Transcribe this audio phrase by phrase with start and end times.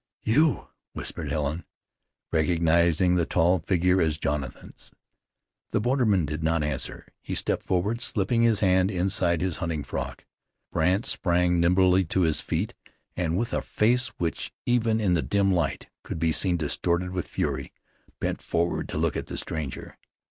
[0.23, 1.63] "You?" whispered Helen,
[2.31, 4.89] recognizing the tall figure as Jonathan's.
[5.69, 7.05] The borderman did not answer.
[7.21, 10.25] He stepped forward, slipping his hand inside his hunting frock.
[10.71, 12.73] Brandt sprang nimbly to his feet,
[13.15, 17.27] and with a face which, even in the dim light, could be seen distorted with
[17.27, 17.71] fury,
[18.19, 19.99] bent forward to look at the stranger.